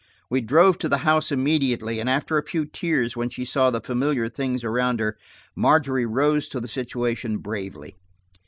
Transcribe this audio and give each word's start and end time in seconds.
We 0.31 0.41
drove 0.41 0.79
to 0.79 0.89
the 0.89 0.97
house 1.05 1.31
immediately, 1.31 1.99
and 1.99 2.09
after 2.09 2.35
a 2.35 2.41
few 2.43 2.65
tears 2.65 3.15
when 3.15 3.29
she 3.29 3.45
saw 3.45 3.69
the 3.69 3.79
familiar 3.81 4.29
things 4.29 4.63
around 4.63 4.99
her, 4.99 5.15
Margery 5.55 6.07
rose 6.07 6.47
to 6.47 6.59
the 6.59 6.67
situation 6.67 7.37
bravely. 7.37 7.97